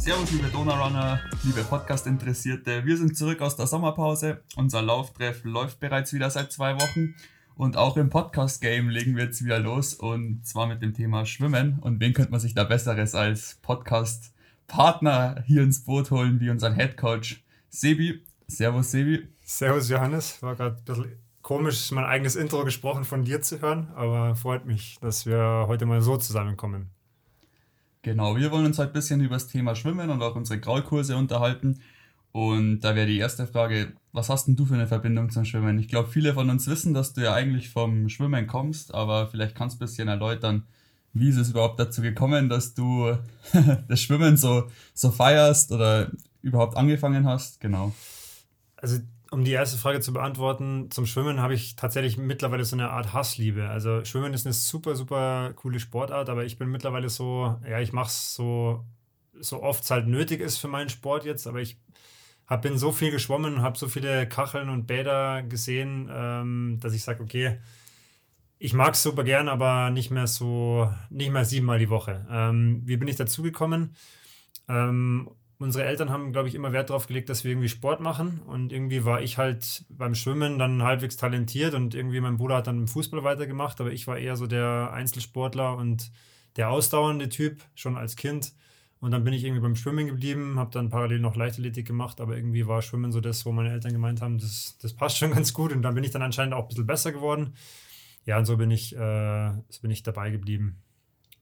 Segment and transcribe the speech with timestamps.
[0.00, 2.86] Servus, liebe Donaurunner, liebe Podcast-Interessierte.
[2.86, 4.40] Wir sind zurück aus der Sommerpause.
[4.56, 7.14] Unser Lauftreff läuft bereits wieder seit zwei Wochen.
[7.54, 9.92] Und auch im Podcast-Game legen wir jetzt wieder los.
[9.92, 11.78] Und zwar mit dem Thema Schwimmen.
[11.80, 16.72] Und wen könnte man sich da Besseres als Podcast-Partner hier ins Boot holen, wie unseren
[16.72, 18.24] Headcoach Sebi.
[18.46, 19.28] Servus, Sebi.
[19.44, 20.42] Servus, Johannes.
[20.42, 21.12] War gerade ein bisschen
[21.42, 23.88] komisch, mein eigenes Intro gesprochen von dir zu hören.
[23.94, 26.88] Aber freut mich, dass wir heute mal so zusammenkommen.
[28.02, 31.16] Genau, wir wollen uns heute ein bisschen über das Thema Schwimmen und auch unsere Graulkurse
[31.16, 31.80] unterhalten.
[32.32, 35.78] Und da wäre die erste Frage, was hast denn du für eine Verbindung zum Schwimmen?
[35.78, 39.54] Ich glaube, viele von uns wissen, dass du ja eigentlich vom Schwimmen kommst, aber vielleicht
[39.54, 40.64] kannst du ein bisschen erläutern,
[41.12, 43.18] wie ist es überhaupt dazu gekommen, dass du
[43.88, 46.10] das Schwimmen so, so feierst oder
[46.40, 47.60] überhaupt angefangen hast?
[47.60, 47.92] Genau.
[48.76, 48.98] Also
[49.30, 53.12] um die erste Frage zu beantworten, zum Schwimmen habe ich tatsächlich mittlerweile so eine Art
[53.12, 53.68] Hassliebe.
[53.68, 57.92] Also Schwimmen ist eine super, super coole Sportart, aber ich bin mittlerweile so, ja, ich
[57.92, 58.84] mache es so,
[59.38, 61.78] so oft es halt nötig ist für meinen Sport jetzt, aber ich
[62.48, 66.92] hab, bin so viel geschwommen und habe so viele Kacheln und Bäder gesehen, ähm, dass
[66.92, 67.60] ich sage, okay,
[68.58, 72.26] ich mag es super gern, aber nicht mehr so, nicht mehr siebenmal die Woche.
[72.28, 73.94] Ähm, wie bin ich dazu gekommen?
[74.68, 75.30] Ähm,
[75.60, 78.40] unsere Eltern haben, glaube ich, immer Wert darauf gelegt, dass wir irgendwie Sport machen.
[78.46, 82.66] Und irgendwie war ich halt beim Schwimmen dann halbwegs talentiert und irgendwie mein Bruder hat
[82.66, 86.10] dann im Fußball weitergemacht, aber ich war eher so der Einzelsportler und
[86.56, 88.54] der ausdauernde Typ, schon als Kind.
[89.00, 92.36] Und dann bin ich irgendwie beim Schwimmen geblieben, habe dann parallel noch Leichtathletik gemacht, aber
[92.36, 95.52] irgendwie war Schwimmen so das, wo meine Eltern gemeint haben, das, das passt schon ganz
[95.52, 95.72] gut.
[95.72, 97.54] Und dann bin ich dann anscheinend auch ein bisschen besser geworden.
[98.24, 100.82] Ja, und so bin ich, äh, so bin ich dabei geblieben.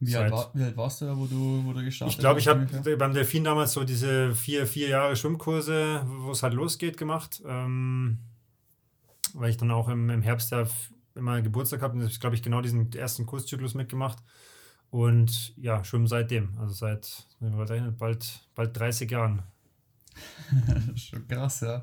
[0.00, 2.38] Wie alt, war, wie alt, warst du da, wo du, wo du gestartet Ich glaube,
[2.38, 6.96] ich habe beim Delfin damals so diese vier, vier Jahre Schwimmkurse, wo es halt losgeht,
[6.96, 7.42] gemacht.
[7.44, 8.18] Ähm,
[9.34, 10.66] weil ich dann auch im, im Herbst ja
[11.14, 14.18] immer Geburtstag habe und ich glaube ich genau diesen ersten Kurszyklus mitgemacht.
[14.90, 16.56] Und ja, schwimmen seitdem.
[16.58, 17.26] Also seit
[17.98, 19.42] bald, bald 30 Jahren.
[20.96, 21.82] Schon krass, ja.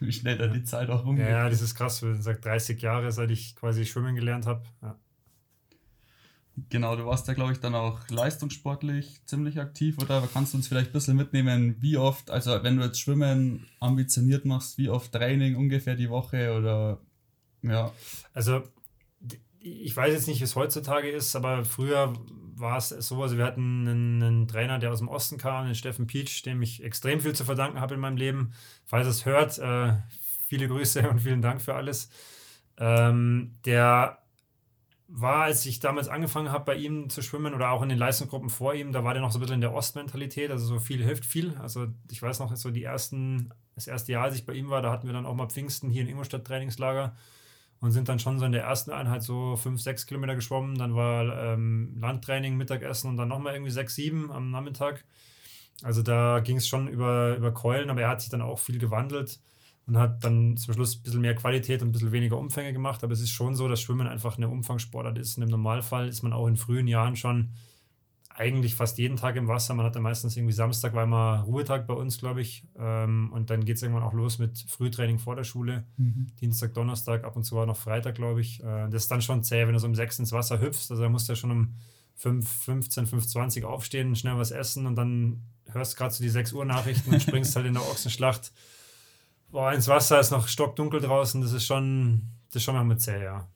[0.00, 1.28] Wie schnell da die Zeit auch rumgeht.
[1.28, 2.02] Ja, das ist krass.
[2.02, 4.62] Ich sage 30 Jahre, seit ich quasi schwimmen gelernt habe.
[4.82, 4.96] Ja.
[6.68, 10.28] Genau, du warst ja, glaube ich, dann auch leistungssportlich ziemlich aktiv, oder?
[10.32, 14.44] Kannst du uns vielleicht ein bisschen mitnehmen, wie oft, also wenn du jetzt Schwimmen ambitioniert
[14.44, 17.00] machst, wie oft Training ungefähr die Woche oder
[17.62, 17.92] ja?
[18.34, 18.62] Also,
[19.58, 22.12] ich weiß jetzt nicht, wie es heutzutage ist, aber früher
[22.54, 25.74] war es so, also wir hatten einen, einen, Trainer, der aus dem Osten kam, den
[25.74, 28.52] Steffen Pietsch, dem ich extrem viel zu verdanken habe in meinem Leben.
[28.84, 29.94] Falls es hört, äh,
[30.46, 32.10] viele Grüße und vielen Dank für alles.
[32.76, 34.23] Ähm, der
[35.16, 38.50] war, als ich damals angefangen habe, bei ihm zu schwimmen oder auch in den Leistungsgruppen
[38.50, 41.04] vor ihm, da war der noch so ein bisschen in der Ostmentalität, also so viel
[41.04, 41.56] hilft viel.
[41.58, 44.82] Also ich weiß noch, so die ersten, das erste Jahr, als ich bei ihm war,
[44.82, 47.14] da hatten wir dann auch mal Pfingsten hier in Ingolstadt Trainingslager
[47.78, 50.76] und sind dann schon so in der ersten Einheit so fünf, sechs Kilometer geschwommen.
[50.78, 55.04] Dann war ähm, Landtraining, Mittagessen und dann nochmal irgendwie sechs, sieben am Nachmittag.
[55.84, 58.78] Also da ging es schon über, über Keulen, aber er hat sich dann auch viel
[58.78, 59.38] gewandelt
[59.86, 63.04] und hat dann zum Schluss ein bisschen mehr Qualität und ein bisschen weniger Umfänge gemacht.
[63.04, 65.36] Aber es ist schon so, dass Schwimmen einfach eine Umfangssportart ist.
[65.36, 67.50] Und im Normalfall ist man auch in frühen Jahren schon
[68.36, 69.74] eigentlich fast jeden Tag im Wasser.
[69.74, 72.66] Man hat dann meistens irgendwie Samstag war immer Ruhetag bei uns, glaube ich.
[72.76, 75.84] Ähm, und dann geht es irgendwann auch los mit Frühtraining vor der Schule.
[75.98, 76.28] Mhm.
[76.40, 78.60] Dienstag, Donnerstag, ab und zu war noch Freitag, glaube ich.
[78.60, 80.90] Äh, das ist dann schon zäh, wenn du so um 6 ins Wasser hüpfst.
[80.90, 81.74] Also da musst du ja schon um
[82.16, 86.64] 5, 15, 5.20 aufstehen, schnell was essen und dann hörst gerade so die 6 Uhr
[86.64, 88.52] Nachrichten und springst halt in der Ochsenschlacht
[89.54, 93.00] boah, ins Wasser ist noch stockdunkel draußen, das ist schon, das ist schon mal mit
[93.00, 93.46] zäh, ja.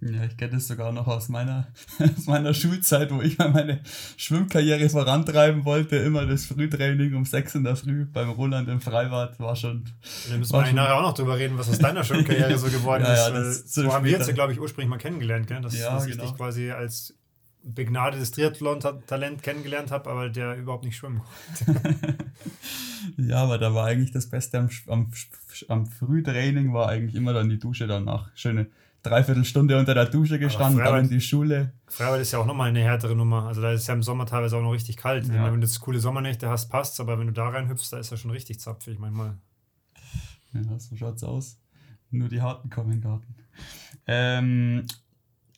[0.00, 1.68] Ja, ich kenne das sogar noch aus meiner,
[2.00, 3.80] aus meiner Schulzeit, wo ich mal meine
[4.18, 5.96] Schwimmkarriere vorantreiben wollte.
[5.96, 9.84] Immer das Frühtraining um 6 in der Früh beim Roland im Freibad war schon.
[10.28, 13.14] Da müssen wir nachher auch noch drüber reden, was aus deiner Schwimmkarriere so geworden ja,
[13.14, 13.28] ist.
[13.28, 15.62] Ja, das so haben wir jetzt ja, glaube ich, ursprünglich mal kennengelernt, gell?
[15.62, 16.24] Dass, ja, dass genau.
[16.24, 17.14] ich dich quasi als
[17.64, 22.16] begnadetes Triathlon-Talent kennengelernt habe, aber der überhaupt nicht schwimmen konnte.
[23.16, 25.10] ja, aber da war eigentlich das Beste am, am,
[25.68, 28.30] am Frühtraining, war eigentlich immer dann die Dusche danach.
[28.34, 28.66] Schöne
[29.02, 31.72] Dreiviertelstunde unter der Dusche gestanden, dann in die Schule.
[31.86, 33.46] Freibad ist ja auch nochmal eine härtere Nummer.
[33.46, 35.28] Also da ist ja im Sommer teilweise auch noch richtig kalt.
[35.28, 35.44] Ja.
[35.44, 38.16] Wenn du jetzt coole Sommernächte hast, passt aber wenn du da reinhüpfst, da ist ja
[38.16, 39.36] schon richtig zapfig manchmal.
[40.54, 41.58] Ja, so schaut's aus.
[42.10, 43.34] Nur die Harten kommen in den Garten.
[44.06, 44.86] Ähm,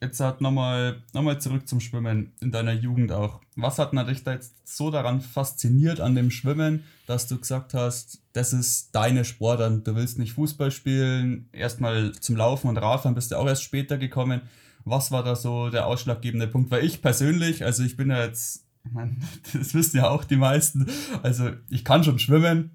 [0.01, 3.41] jetzt hat nochmal noch mal zurück zum Schwimmen in deiner Jugend auch.
[3.57, 8.21] Was hat dich da jetzt so daran fasziniert an dem Schwimmen, dass du gesagt hast,
[8.33, 13.33] das ist deine Sportart, du willst nicht Fußball spielen, erstmal zum Laufen und Radfahren bist
[13.33, 14.43] du auch erst später gekommen.
[14.85, 16.71] Was war da so der ausschlaggebende Punkt?
[16.71, 19.17] Weil ich persönlich, also ich bin ja jetzt, meine,
[19.53, 20.87] das wissen ja auch die meisten,
[21.23, 22.71] also ich kann schon schwimmen,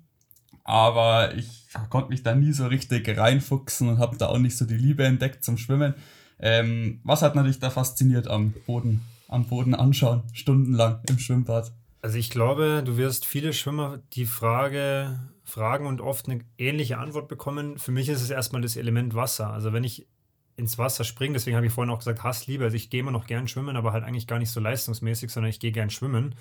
[0.64, 4.66] aber ich konnte mich da nie so richtig reinfuchsen und habe da auch nicht so
[4.66, 5.94] die Liebe entdeckt zum Schwimmen.
[6.42, 11.72] Ähm, was hat natürlich da fasziniert am Boden, am Boden anschauen, stundenlang im Schwimmbad?
[12.02, 17.28] Also ich glaube, du wirst viele Schwimmer die Frage fragen und oft eine ähnliche Antwort
[17.28, 17.78] bekommen.
[17.78, 19.52] Für mich ist es erstmal das Element Wasser.
[19.52, 20.08] Also wenn ich
[20.56, 22.66] ins Wasser springe, deswegen habe ich vorhin auch gesagt, Hass lieber.
[22.66, 25.50] Also ich gehe immer noch gern schwimmen, aber halt eigentlich gar nicht so leistungsmäßig, sondern
[25.50, 26.36] ich gehe gern schwimmen.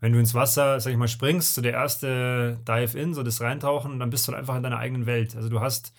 [0.00, 3.98] Wenn du ins Wasser, sag ich mal, springst, so der erste Dive-In, so das Reintauchen,
[3.98, 5.36] dann bist du halt einfach in deiner eigenen Welt.
[5.36, 5.92] Also du hast,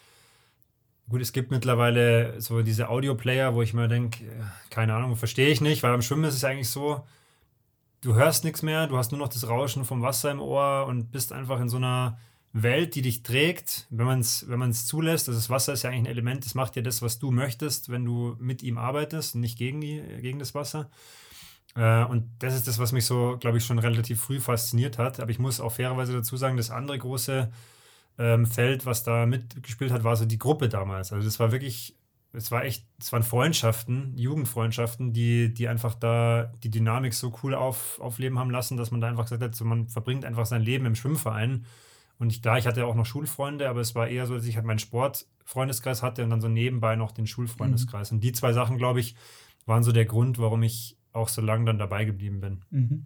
[1.09, 4.25] gut, es gibt mittlerweile so diese Audio-Player, wo ich mir denke,
[4.69, 7.05] keine Ahnung, verstehe ich nicht, weil beim Schwimmen ist es eigentlich so,
[8.01, 11.11] du hörst nichts mehr, du hast nur noch das Rauschen vom Wasser im Ohr und
[11.11, 12.17] bist einfach in so einer
[12.53, 15.27] Welt, die dich trägt, wenn man es wenn zulässt.
[15.27, 17.89] Also das Wasser ist ja eigentlich ein Element, das macht ja das, was du möchtest,
[17.89, 20.89] wenn du mit ihm arbeitest und nicht gegen, gegen das Wasser.
[21.75, 25.19] Äh, und das ist das, was mich so, glaube ich, schon relativ früh fasziniert hat.
[25.19, 27.51] Aber ich muss auch fairerweise dazu sagen, das andere große
[28.17, 31.11] ähm, Feld, was da mitgespielt hat, war so die Gruppe damals.
[31.11, 31.97] Also das war wirklich,
[32.31, 37.55] es war echt, es waren Freundschaften, Jugendfreundschaften, die, die einfach da die Dynamik so cool
[37.55, 40.61] auf, aufleben haben lassen, dass man da einfach gesagt hat, so man verbringt einfach sein
[40.61, 41.65] Leben im Schwimmverein
[42.19, 44.55] und ich, klar, ich hatte auch noch Schulfreunde, aber es war eher so, dass ich
[44.55, 48.11] halt meinen Sportfreundeskreis hatte und dann so nebenbei noch den Schulfreundeskreis.
[48.11, 48.17] Mhm.
[48.17, 49.15] Und die zwei Sachen, glaube ich,
[49.65, 52.61] waren so der Grund, warum ich auch so lange dann dabei geblieben bin.
[52.69, 53.05] Mhm.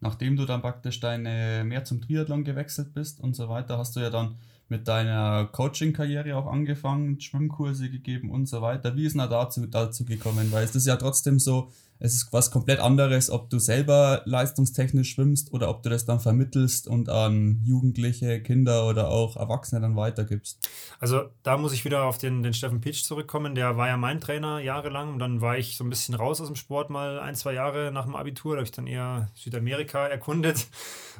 [0.00, 4.00] Nachdem du dann praktisch deine mehr zum Triathlon gewechselt bist und so weiter, hast du
[4.00, 4.36] ja dann
[4.68, 8.96] mit deiner Coaching-Karriere auch angefangen, Schwimmkurse gegeben und so weiter.
[8.96, 10.52] Wie ist denn dazu, dazu gekommen?
[10.52, 11.70] Weil es ist ja trotzdem so,
[12.00, 16.18] es ist was komplett anderes, ob du selber leistungstechnisch schwimmst oder ob du das dann
[16.18, 20.66] vermittelst und an Jugendliche, Kinder oder auch Erwachsene dann weitergibst.
[20.98, 23.54] Also da muss ich wieder auf den, den Steffen Pitsch zurückkommen.
[23.54, 26.46] Der war ja mein Trainer jahrelang und dann war ich so ein bisschen raus aus
[26.46, 28.54] dem Sport mal ein, zwei Jahre nach dem Abitur.
[28.54, 30.68] Da habe ich dann eher Südamerika erkundet.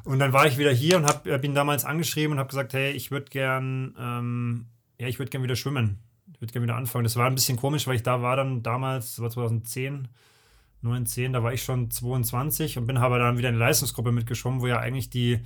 [0.03, 2.73] Und dann war ich wieder hier und habe hab ihn damals angeschrieben und habe gesagt,
[2.73, 4.65] hey, ich würde gern, ähm,
[4.99, 5.99] ja, ich würde gern wieder schwimmen.
[6.33, 7.03] Ich würde gern wieder anfangen.
[7.03, 10.07] Das war ein bisschen komisch, weil ich da war dann damals, das war 2010,
[10.81, 14.11] 9, 10, da war ich schon 22 und bin aber dann wieder in eine Leistungsgruppe
[14.11, 15.39] mitgeschwommen, wo ja eigentlich die,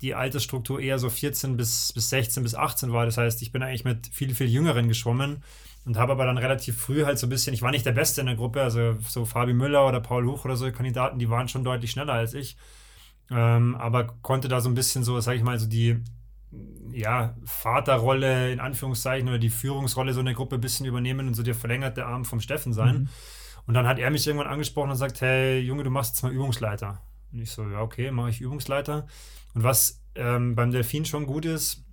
[0.00, 3.04] die Altersstruktur eher so 14 bis, bis 16 bis 18 war.
[3.04, 5.42] Das heißt, ich bin eigentlich mit viel, viel Jüngeren geschwommen
[5.84, 8.20] und habe aber dann relativ früh halt so ein bisschen, ich war nicht der Beste
[8.20, 11.48] in der Gruppe, also so Fabi Müller oder Paul Huch oder so Kandidaten, die waren
[11.48, 12.56] schon deutlich schneller als ich.
[13.30, 16.02] Ähm, aber konnte da so ein bisschen so, sag ich mal, so die
[16.92, 21.34] ja, Vaterrolle in Anführungszeichen oder die Führungsrolle so in der Gruppe ein bisschen übernehmen und
[21.34, 22.94] so der verlängerte Arm vom Steffen sein.
[22.94, 23.08] Mhm.
[23.66, 26.32] Und dann hat er mich irgendwann angesprochen und sagt, hey Junge, du machst jetzt mal
[26.32, 27.00] Übungsleiter.
[27.32, 29.06] Und ich so, ja, okay, mache ich Übungsleiter.
[29.54, 31.84] Und was ähm, beim Delfin schon gut ist,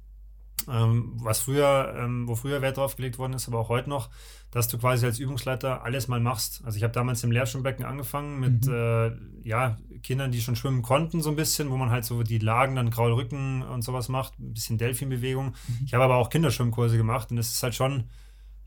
[0.70, 4.10] ähm, was früher, ähm, wo früher Wert drauf gelegt worden ist, aber auch heute noch,
[4.52, 6.62] dass du quasi als Übungsleiter alles mal machst.
[6.66, 8.74] Also ich habe damals im Lehrschwimmbecken angefangen mit mhm.
[8.74, 12.38] äh, ja, Kindern, die schon schwimmen konnten, so ein bisschen, wo man halt so die
[12.38, 15.48] Lagen, dann Graulrücken und sowas macht, ein bisschen Delfinbewegung.
[15.48, 15.80] Mhm.
[15.86, 18.10] Ich habe aber auch Kinderschwimmkurse gemacht und es ist halt schon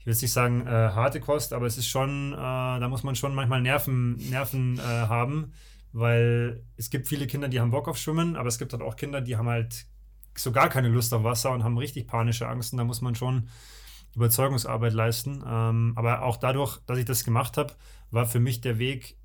[0.05, 3.05] ich will jetzt nicht sagen äh, harte Kost, aber es ist schon, äh, da muss
[3.05, 5.55] man schon manchmal Nerven, Nerven äh, haben,
[5.93, 8.97] weil es gibt viele Kinder, die haben Bock auf Schwimmen, aber es gibt halt auch
[8.97, 9.87] Kinder, die haben halt
[10.37, 13.15] so gar keine Lust auf Wasser und haben richtig panische Angst und da muss man
[13.15, 13.49] schon
[14.15, 15.43] Überzeugungsarbeit leisten.
[15.47, 17.73] Ähm, aber auch dadurch, dass ich das gemacht habe,
[18.11, 19.17] war für mich der Weg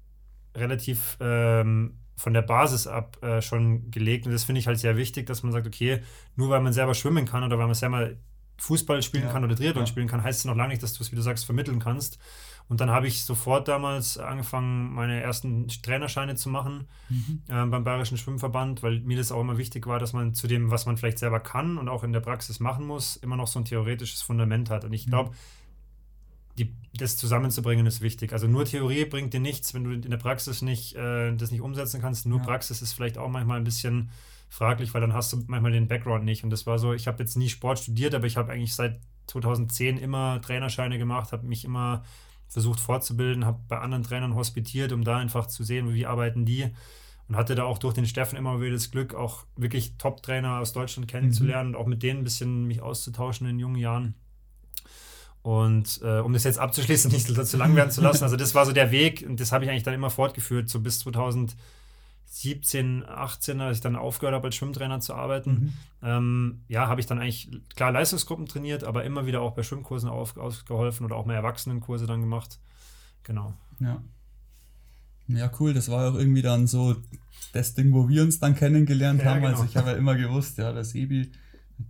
[0.55, 4.27] relativ ähm, von der Basis ab äh, schon gelegt.
[4.27, 6.01] Und das finde ich halt sehr wichtig, dass man sagt, okay,
[6.37, 8.11] nur weil man selber schwimmen kann oder weil man selber
[8.59, 9.31] Fußball spielen ja.
[9.31, 9.87] kann oder Triathlon ja.
[9.87, 12.19] spielen kann, heißt es noch lange nicht, dass du es, wie du sagst, vermitteln kannst.
[12.67, 17.41] Und dann habe ich sofort damals angefangen, meine ersten Trainerscheine zu machen mhm.
[17.47, 20.69] äh, beim Bayerischen Schwimmverband, weil mir das auch immer wichtig war, dass man zu dem,
[20.69, 23.57] was man vielleicht selber kann und auch in der Praxis machen muss, immer noch so
[23.57, 24.85] ein theoretisches Fundament hat.
[24.85, 25.31] Und ich glaube,
[26.59, 28.33] die, das zusammenzubringen ist wichtig.
[28.33, 31.61] Also nur Theorie bringt dir nichts, wenn du in der Praxis nicht äh, das nicht
[31.61, 32.27] umsetzen kannst.
[32.27, 32.45] Nur ja.
[32.45, 34.09] Praxis ist vielleicht auch manchmal ein bisschen
[34.49, 36.43] fraglich, weil dann hast du manchmal den Background nicht.
[36.43, 38.99] Und das war so, ich habe jetzt nie Sport studiert, aber ich habe eigentlich seit
[39.27, 42.03] 2010 immer Trainerscheine gemacht, habe mich immer
[42.47, 46.67] versucht fortzubilden, habe bei anderen Trainern hospitiert, um da einfach zu sehen, wie arbeiten die.
[47.27, 50.73] Und hatte da auch durch den Steffen immer wieder das Glück, auch wirklich Top-Trainer aus
[50.73, 51.75] Deutschland kennenzulernen mhm.
[51.75, 54.15] und auch mit denen ein bisschen mich auszutauschen in jungen Jahren.
[55.43, 58.65] Und äh, um das jetzt abzuschließen, nicht zu lang werden zu lassen, also das war
[58.65, 61.55] so der Weg und das habe ich eigentlich dann immer fortgeführt, so bis 2000.
[62.31, 65.73] 17, 18, als ich dann aufgehört habe, als Schwimmtrainer zu arbeiten, mhm.
[66.03, 70.09] ähm, ja, habe ich dann eigentlich klar Leistungsgruppen trainiert, aber immer wieder auch bei Schwimmkursen
[70.09, 72.59] auf, ausgeholfen oder auch mehr Erwachsenenkurse dann gemacht.
[73.23, 73.53] Genau.
[73.79, 74.01] Ja.
[75.27, 75.73] Ja, cool.
[75.73, 76.95] Das war auch irgendwie dann so
[77.53, 79.45] das Ding, wo wir uns dann kennengelernt ja, haben.
[79.45, 79.61] Also genau.
[79.61, 81.31] Also ich habe ja immer gewusst, ja, der Sebi,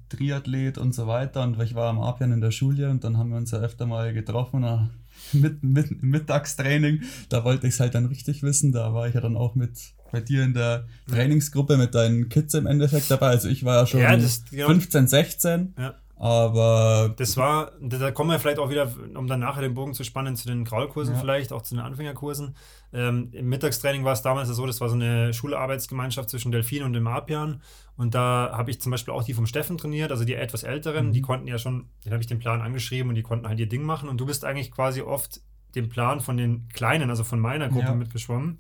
[0.10, 1.44] Triathlet und so weiter.
[1.44, 3.86] Und ich war am Apian in der Schule und dann haben wir uns ja öfter
[3.86, 4.90] mal getroffen
[5.34, 7.02] mit, mit Mittagstraining.
[7.30, 8.72] Da wollte ich es halt dann richtig wissen.
[8.72, 12.54] Da war ich ja dann auch mit bei dir in der Trainingsgruppe mit deinen Kids
[12.54, 13.28] im Endeffekt dabei.
[13.28, 14.68] Also ich war ja schon ja, das, genau.
[14.68, 15.74] 15, 16.
[15.78, 15.96] Ja.
[16.20, 17.14] Aber.
[17.16, 20.36] Das war, da kommen wir vielleicht auch wieder, um dann nachher den Bogen zu spannen,
[20.36, 21.20] zu den Graulkursen ja.
[21.20, 22.56] vielleicht, auch zu den Anfängerkursen.
[22.92, 26.92] Ähm, Im Mittagstraining war es damals so, das war so eine Schularbeitsgemeinschaft zwischen Delfin und
[26.92, 27.62] dem Apian.
[27.96, 31.08] Und da habe ich zum Beispiel auch die vom Steffen trainiert, also die etwas älteren,
[31.08, 31.12] mhm.
[31.14, 33.70] die konnten ja schon, den habe ich den Plan angeschrieben und die konnten halt ihr
[33.70, 34.10] Ding machen.
[34.10, 35.40] Und du bist eigentlich quasi oft
[35.76, 37.96] den Plan von den Kleinen, also von meiner Gruppe ja.
[37.96, 38.60] mitgeschwommen,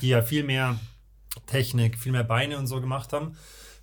[0.00, 0.78] die ja viel mehr
[1.46, 3.36] Technik, viel mehr Beine und so gemacht haben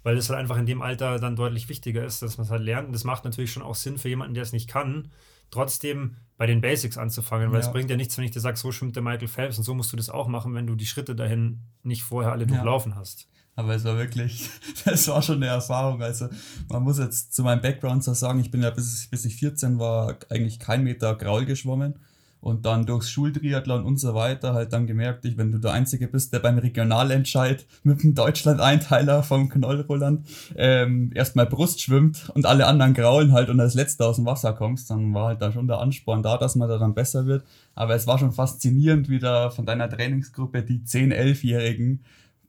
[0.05, 2.61] weil es halt einfach in dem Alter dann deutlich wichtiger ist, dass man es halt
[2.61, 2.85] lernt.
[2.85, 5.09] Und das macht natürlich schon auch Sinn für jemanden, der es nicht kann,
[5.49, 7.65] trotzdem bei den Basics anzufangen, weil ja.
[7.65, 9.73] es bringt ja nichts, wenn ich dir sage, so schwimmt der Michael Phelps und so
[9.73, 12.99] musst du das auch machen, wenn du die Schritte dahin nicht vorher alle durchlaufen ja.
[12.99, 13.27] hast.
[13.55, 14.47] Aber es war wirklich,
[14.85, 16.03] es war schon eine Erfahrung.
[16.03, 16.29] Also
[16.69, 20.19] man muss jetzt zu meinem Background sagen, ich bin ja bis, bis ich 14 war
[20.29, 21.97] eigentlich kein Meter Graul geschwommen
[22.45, 26.07] und dann durchs Schultriathlon und so weiter halt dann gemerkt, ich, wenn du der Einzige
[26.07, 32.67] bist, der beim Regionalentscheid mit dem Deutschland-Einteiler vom Knollroland ähm, erstmal Brust schwimmt und alle
[32.67, 35.67] anderen graulen halt und als Letzter aus dem Wasser kommst, dann war halt da schon
[35.67, 37.43] der Ansporn da, dass man da dann besser wird.
[37.73, 42.01] Aber es war schon faszinierend, wie da von deiner Trainingsgruppe die 10-, 11-Jährigen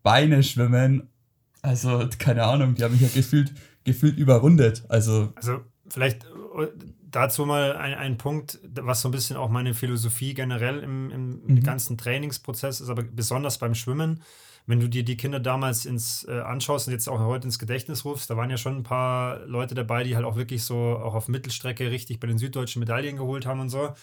[0.03, 1.09] Beine schwimmen.
[1.63, 3.51] Also, keine Ahnung, die haben mich ja gefühlt,
[3.85, 4.85] gefühlt überrundet.
[4.91, 6.27] Also, also vielleicht
[7.11, 11.43] dazu mal ein, ein Punkt, was so ein bisschen auch meine Philosophie generell im, im
[11.47, 11.63] mhm.
[11.63, 14.23] ganzen Trainingsprozess ist, aber besonders beim Schwimmen.
[14.69, 18.05] Wenn du dir die Kinder damals ins äh, anschaust und jetzt auch heute ins Gedächtnis
[18.05, 21.15] rufst, da waren ja schon ein paar Leute dabei, die halt auch wirklich so auch
[21.15, 23.95] auf Mittelstrecke richtig bei den süddeutschen Medaillen geholt haben und so.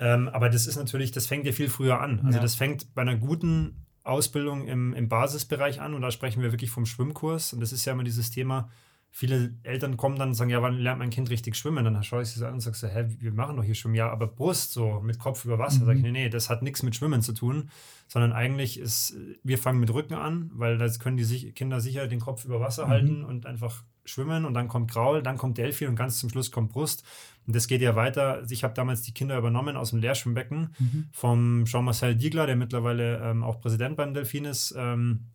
[0.00, 2.20] Ähm, aber das ist natürlich, das fängt ja viel früher an.
[2.24, 2.42] Also ja.
[2.42, 6.70] das fängt bei einer guten Ausbildung im, im Basisbereich an und da sprechen wir wirklich
[6.70, 8.68] vom Schwimmkurs und das ist ja immer dieses Thema,
[9.14, 11.84] viele Eltern kommen dann und sagen, ja, wann lernt mein Kind richtig schwimmen?
[11.84, 13.94] Dann schaue ich sie an und sage, hä, wir machen doch hier Schwimmen.
[13.94, 15.82] Ja, aber Brust so mit Kopf über Wasser.
[15.82, 15.84] Mhm.
[15.84, 17.68] Sage ich, nee, nee, das hat nichts mit Schwimmen zu tun,
[18.08, 19.14] sondern eigentlich ist,
[19.44, 22.86] wir fangen mit Rücken an, weil da können die Kinder sicher den Kopf über Wasser
[22.86, 22.90] mhm.
[22.90, 26.50] halten und einfach schwimmen und dann kommt Graul, dann kommt Delphi und ganz zum Schluss
[26.50, 27.04] kommt Brust.
[27.46, 28.42] Und das geht ja weiter.
[28.48, 31.08] Ich habe damals die Kinder übernommen aus dem Lehrschwimmbecken mhm.
[31.12, 34.74] vom Jean-Marcel Diegler, der mittlerweile ähm, auch Präsident beim Delfin ist.
[34.76, 35.26] Ähm,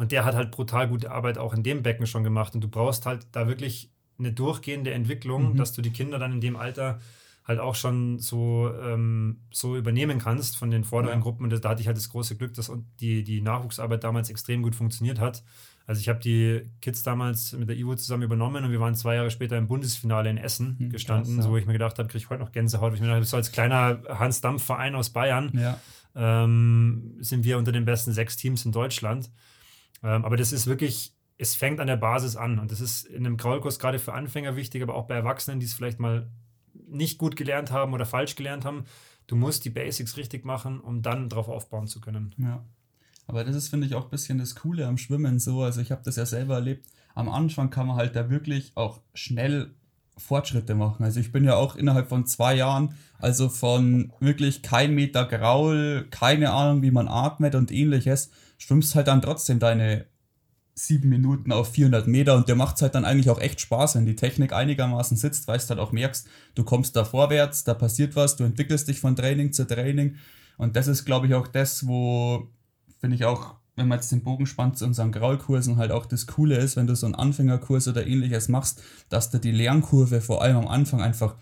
[0.00, 2.54] und der hat halt brutal gute Arbeit auch in dem Becken schon gemacht.
[2.54, 5.56] Und du brauchst halt da wirklich eine durchgehende Entwicklung, mhm.
[5.58, 7.00] dass du die Kinder dann in dem Alter
[7.44, 11.22] halt auch schon so, ähm, so übernehmen kannst von den vorderen ja.
[11.22, 11.44] Gruppen.
[11.44, 14.62] Und das, da hatte ich halt das große Glück, dass die, die Nachwuchsarbeit damals extrem
[14.62, 15.44] gut funktioniert hat.
[15.86, 19.16] Also ich habe die Kids damals mit der Ivo zusammen übernommen und wir waren zwei
[19.16, 21.42] Jahre später im Bundesfinale in Essen mhm, gestanden, krass, ja.
[21.42, 22.94] so wo ich mir gedacht habe, kriege ich heute noch Gänsehaut.
[22.94, 25.78] Ich mir dachte, so als kleiner Hans-Dampf-Verein aus Bayern ja.
[26.16, 29.30] ähm, sind wir unter den besten sechs Teams in Deutschland.
[30.02, 32.58] Ähm, aber das ist wirklich, es fängt an der Basis an.
[32.58, 35.66] Und das ist in einem Kraulkurs gerade für Anfänger wichtig, aber auch bei Erwachsenen, die
[35.66, 36.30] es vielleicht mal
[36.88, 38.84] nicht gut gelernt haben oder falsch gelernt haben.
[39.26, 42.34] Du musst die Basics richtig machen, um dann darauf aufbauen zu können.
[42.38, 42.64] Ja.
[43.26, 45.62] Aber das ist, finde ich, auch ein bisschen das Coole am Schwimmen so.
[45.62, 46.86] Also ich habe das ja selber erlebt.
[47.14, 49.72] Am Anfang kann man halt da wirklich auch schnell
[50.20, 51.04] Fortschritte machen.
[51.04, 56.06] Also ich bin ja auch innerhalb von zwei Jahren, also von wirklich kein Meter Graul,
[56.10, 60.06] keine Ahnung, wie man atmet und ähnliches, schwimmst halt dann trotzdem deine
[60.74, 63.96] sieben Minuten auf 400 Meter und dir macht es halt dann eigentlich auch echt Spaß,
[63.96, 67.74] wenn die Technik einigermaßen sitzt, weil du halt auch merkst, du kommst da vorwärts, da
[67.74, 70.16] passiert was, du entwickelst dich von Training zu Training
[70.56, 72.48] und das ist, glaube ich, auch das, wo,
[72.98, 76.26] finde ich auch, wenn man jetzt den Bogen spannt zu unseren Graulkursen, halt auch das
[76.26, 80.42] Coole ist, wenn du so einen Anfängerkurs oder ähnliches machst, dass da die Lernkurve vor
[80.42, 81.34] allem am Anfang einfach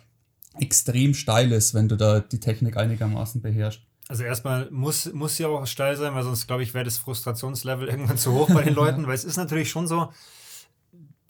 [0.59, 3.88] extrem steil ist, wenn du da die Technik einigermaßen beherrschst.
[4.09, 7.89] Also erstmal muss, muss ja auch steil sein, weil sonst, glaube ich, wäre das Frustrationslevel
[7.89, 10.11] irgendwann zu hoch bei den Leuten, weil es ist natürlich schon so,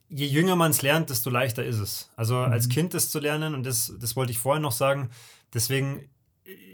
[0.09, 2.11] je jünger man es lernt, desto leichter ist es.
[2.15, 2.53] Also mhm.
[2.53, 5.11] als Kind das zu lernen, und das, das wollte ich vorhin noch sagen,
[5.53, 6.09] deswegen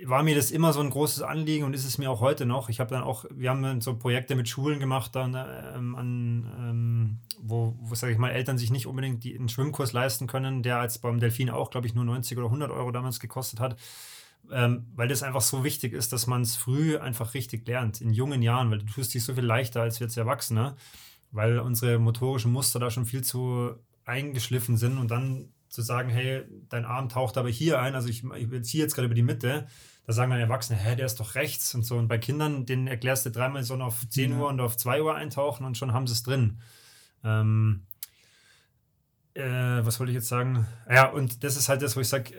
[0.05, 2.69] war mir das immer so ein großes Anliegen und ist es mir auch heute noch.
[2.69, 7.19] Ich habe dann auch, wir haben so Projekte mit Schulen gemacht, dann ähm, an, ähm,
[7.41, 10.79] wo, wo sage ich mal, Eltern sich nicht unbedingt die, einen Schwimmkurs leisten können, der
[10.79, 13.77] als beim Delfin auch, glaube ich, nur 90 oder 100 Euro damals gekostet hat
[14.53, 18.13] ähm, weil das einfach so wichtig ist, dass man es früh einfach richtig lernt, in
[18.13, 20.77] jungen Jahren, weil du tust dich so viel leichter als jetzt Erwachsene,
[21.31, 23.75] weil unsere motorischen Muster da schon viel zu
[24.05, 28.23] eingeschliffen sind und dann zu sagen, hey, dein Arm taucht aber hier ein, also ich,
[28.25, 29.67] ich ziehe jetzt gerade über die Mitte,
[30.07, 31.97] da sagen dann Erwachsene, hä, der ist doch rechts und so.
[31.97, 34.39] Und bei Kindern, denen erklärst du dreimal, so auf 10 ja.
[34.39, 36.59] Uhr und auf 2 Uhr eintauchen und schon haben sie es drin.
[37.25, 37.85] Ähm,
[39.33, 40.67] äh, was wollte ich jetzt sagen?
[40.89, 42.35] Ja, und das ist halt das, wo ich sage,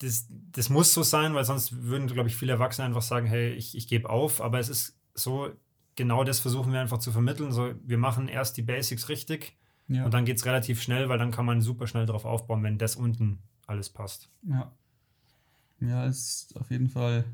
[0.00, 3.52] das, das muss so sein, weil sonst würden, glaube ich, viele Erwachsene einfach sagen, hey,
[3.52, 4.40] ich, ich gebe auf.
[4.40, 5.50] Aber es ist so,
[5.94, 7.52] genau das versuchen wir einfach zu vermitteln.
[7.52, 9.56] So, wir machen erst die Basics richtig
[9.88, 10.04] ja.
[10.04, 12.78] und dann geht es relativ schnell, weil dann kann man super schnell darauf aufbauen, wenn
[12.78, 14.30] das unten alles passt.
[14.42, 14.72] Ja.
[15.80, 17.24] Ja, ist auf jeden Fall,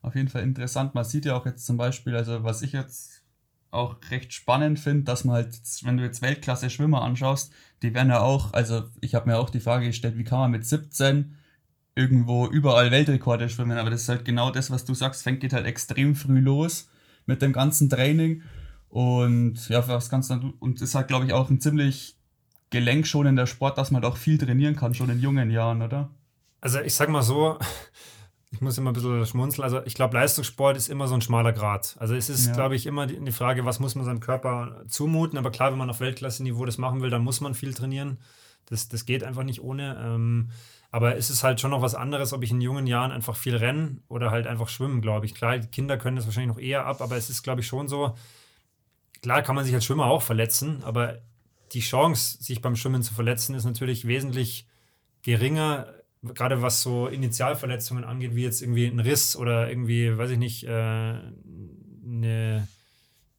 [0.00, 0.94] auf jeden Fall interessant.
[0.94, 3.22] Man sieht ja auch jetzt zum Beispiel, also was ich jetzt
[3.70, 7.52] auch recht spannend finde, dass man halt, wenn du jetzt Weltklasse-Schwimmer anschaust,
[7.82, 10.50] die werden ja auch, also ich habe mir auch die Frage gestellt, wie kann man
[10.50, 11.36] mit 17
[11.94, 15.52] irgendwo überall Weltrekorde schwimmen, aber das ist halt genau das, was du sagst, fängt geht
[15.52, 16.88] halt extrem früh los
[17.26, 18.42] mit dem ganzen Training
[18.88, 22.16] und ja, was ganz und ist halt glaube ich auch ein ziemlich
[22.70, 26.10] gelenkschonender Sport, dass man doch viel trainieren kann schon in jungen Jahren, oder?
[26.60, 27.58] Also ich sag mal so,
[28.50, 29.64] ich muss immer ein bisschen schmunzeln.
[29.64, 31.96] Also ich glaube, Leistungssport ist immer so ein schmaler Grad.
[31.98, 32.52] Also es ist, ja.
[32.52, 35.38] glaube ich, immer die, die, Frage, was muss man seinem Körper zumuten.
[35.38, 38.18] Aber klar, wenn man auf Weltklasse-Niveau das machen will, dann muss man viel trainieren.
[38.66, 39.96] Das, das geht einfach nicht ohne.
[40.02, 40.50] Ähm,
[40.92, 43.56] aber es ist halt schon noch was anderes, ob ich in jungen Jahren einfach viel
[43.56, 45.34] renne oder halt einfach schwimmen, glaube ich.
[45.34, 48.14] Klar, Kinder können das wahrscheinlich noch eher ab, aber es ist, glaube ich, schon so.
[49.22, 51.22] Klar kann man sich als Schwimmer auch verletzen, aber
[51.72, 54.68] die Chance, sich beim Schwimmen zu verletzen, ist natürlich wesentlich
[55.22, 60.38] geringer, gerade was so Initialverletzungen angeht, wie jetzt irgendwie ein Riss oder irgendwie, weiß ich
[60.38, 60.68] nicht, äh,
[62.04, 62.68] eine,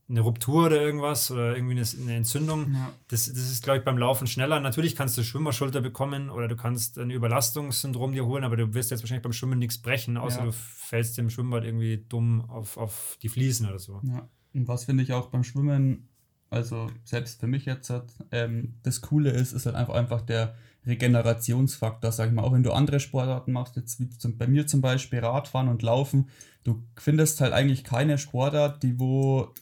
[0.10, 2.74] eine Ruptur oder irgendwas oder irgendwie eine, eine Entzündung.
[2.74, 2.92] Ja.
[3.08, 4.60] Das, das ist, glaube ich, beim Laufen schneller.
[4.60, 8.92] Natürlich kannst du Schwimmerschulter bekommen oder du kannst ein Überlastungssyndrom dir holen, aber du wirst
[8.92, 10.46] jetzt wahrscheinlich beim Schwimmen nichts brechen, außer ja.
[10.46, 14.02] du fällst im Schwimmbad irgendwie dumm auf, auf die Fliesen oder so.
[14.04, 14.28] Ja.
[14.54, 16.10] Und was finde ich auch beim Schwimmen,
[16.50, 17.92] also selbst für mich jetzt,
[18.32, 20.56] ähm, das Coole ist, ist halt einfach, einfach der
[20.86, 22.44] Regenerationsfaktor, sag ich mal.
[22.44, 25.82] Auch wenn du andere Sportarten machst, jetzt wie zum, bei mir zum Beispiel Radfahren und
[25.82, 26.30] Laufen,
[26.64, 29.54] du findest halt eigentlich keine Sportart, die wo,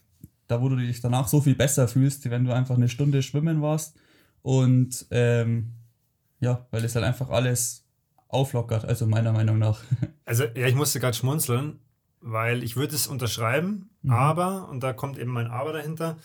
[0.51, 3.24] da wo du dich danach so viel besser fühlst, wie wenn du einfach eine Stunde
[3.24, 3.96] schwimmen warst.
[4.41, 5.74] Und ähm,
[6.39, 7.86] ja, weil es halt einfach alles
[8.27, 9.79] auflockert, also meiner Meinung nach.
[10.25, 11.79] Also ja, ich musste gerade schmunzeln,
[12.22, 14.12] weil ich würde es unterschreiben, mhm.
[14.12, 16.15] aber, und da kommt eben mein Aber dahinter,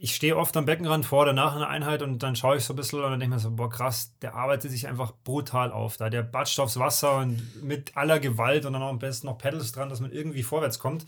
[0.00, 2.72] ich stehe oft am Beckenrand vor oder nach einer Einheit und dann schaue ich so
[2.72, 5.70] ein bisschen und dann denke ich mir so, boah krass, der arbeitet sich einfach brutal
[5.70, 5.96] auf.
[5.96, 9.38] Da der batscht aufs Wasser und mit aller Gewalt und dann auch am besten noch
[9.38, 11.06] Pedals dran, dass man irgendwie vorwärts kommt.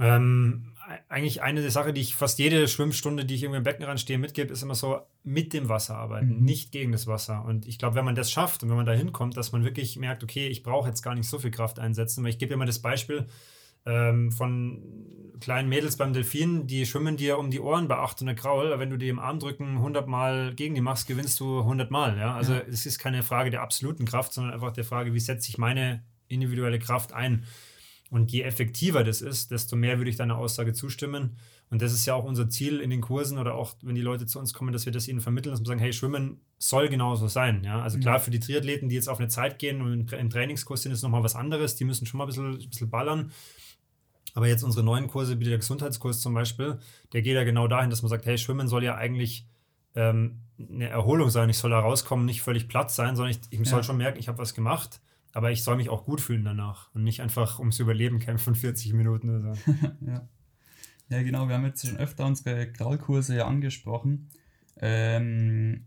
[0.00, 0.66] Ähm,
[1.08, 4.18] eigentlich eine der Sachen, die ich fast jede Schwimmstunde, die ich irgendwie am Beckenrand stehe,
[4.18, 6.44] mitgebe, ist immer so mit dem Wasser arbeiten, mhm.
[6.44, 7.44] nicht gegen das Wasser.
[7.44, 9.96] Und ich glaube, wenn man das schafft und wenn man da hinkommt, dass man wirklich
[9.96, 12.66] merkt, okay, ich brauche jetzt gar nicht so viel Kraft einsetzen, weil ich gebe immer
[12.66, 13.26] das Beispiel,
[13.86, 14.82] ähm, von
[15.40, 18.78] kleinen Mädels beim Delfin, die schwimmen dir um die Ohren bei 800 Graul.
[18.78, 22.18] Wenn du die im Armdrücken 100 Mal gegen die machst, gewinnst du 100 Mal.
[22.18, 22.34] Ja?
[22.34, 22.62] Also ja.
[22.68, 26.04] es ist keine Frage der absoluten Kraft, sondern einfach der Frage, wie setze ich meine
[26.28, 27.44] individuelle Kraft ein.
[28.10, 31.36] Und je effektiver das ist, desto mehr würde ich deiner Aussage zustimmen.
[31.70, 34.26] Und das ist ja auch unser Ziel in den Kursen oder auch, wenn die Leute
[34.26, 37.28] zu uns kommen, dass wir das ihnen vermitteln, dass wir sagen, hey, Schwimmen soll genauso
[37.28, 37.62] sein.
[37.62, 37.80] Ja?
[37.80, 40.90] Also klar, für die Triathleten, die jetzt auf eine Zeit gehen und im Trainingskurs sind,
[40.90, 41.76] ist nochmal was anderes.
[41.76, 43.30] Die müssen schon mal ein bisschen, ein bisschen ballern.
[44.34, 46.78] Aber jetzt unsere neuen Kurse, wie der Gesundheitskurs zum Beispiel,
[47.12, 49.46] der geht ja genau dahin, dass man sagt, hey, Schwimmen soll ja eigentlich
[49.94, 51.48] ähm, eine Erholung sein.
[51.48, 53.64] Ich soll da rauskommen, nicht völlig platt sein, sondern ich, ich ja.
[53.64, 55.00] soll schon merken, ich habe was gemacht,
[55.32, 58.92] aber ich soll mich auch gut fühlen danach und nicht einfach ums Überleben kämpfen 40
[58.94, 59.72] Minuten oder so.
[60.06, 60.28] ja.
[61.08, 61.48] ja, genau.
[61.48, 64.28] Wir haben jetzt schon öfter unsere Graulkurse ja angesprochen.
[64.80, 65.86] Ähm,